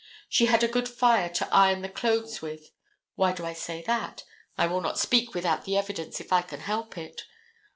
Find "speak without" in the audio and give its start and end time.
4.97-5.65